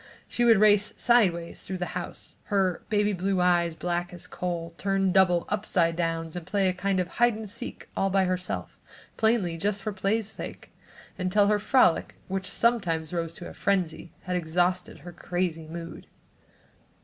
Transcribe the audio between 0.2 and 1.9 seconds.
She would race "sideways" through